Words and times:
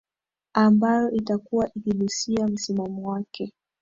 ambayo 0.53 1.11
itakuwa 1.11 1.69
ikigusia 1.73 2.47
msimamo 2.47 3.09
wake 3.09 3.53